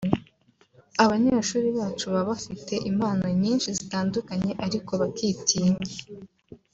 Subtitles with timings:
[1.03, 5.79] “Abanyeshuri bacu baba bafite impano nyinshi zitandukanye ariko bakitinya